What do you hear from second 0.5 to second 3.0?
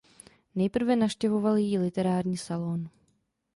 Nejprve navštěvoval její literární salón.